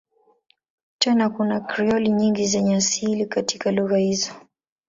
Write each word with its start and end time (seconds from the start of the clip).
Tena 0.97 1.29
kuna 1.29 1.59
Krioli 1.59 2.09
nyingi 2.11 2.45
zenye 2.45 2.75
asili 2.75 3.25
katika 3.25 3.71
lugha 3.71 3.97
hizo. 3.97 4.31